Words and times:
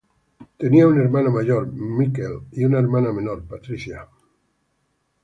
Tenía 0.57 0.87
un 0.87 0.99
hermano 0.99 1.29
mayor, 1.29 1.71
Michael, 1.71 2.45
y 2.53 2.65
una 2.65 2.79
hermana 2.79 3.13
menor, 3.13 3.43
Patricia. 3.43 4.07